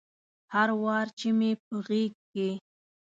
هر 0.53 0.69
وار 0.83 1.07
چې 1.19 1.27
مې 1.37 1.51
په 1.65 1.75
غیږ 1.87 2.13
کې 2.31 2.49